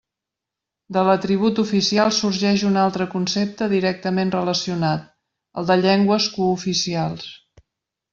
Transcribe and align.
De 0.95 1.01
l'atribut 1.07 1.59
oficial 1.63 2.13
sorgeix 2.19 2.63
un 2.69 2.79
altre 2.83 3.07
concepte 3.11 3.67
directament 3.73 4.33
relacionat, 4.37 5.05
el 5.63 5.69
de 5.73 5.77
llengües 5.83 6.27
cooficials. 6.39 7.29